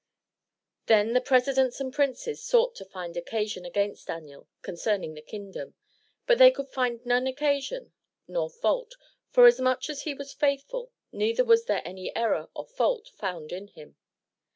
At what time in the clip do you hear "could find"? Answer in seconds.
6.49-7.05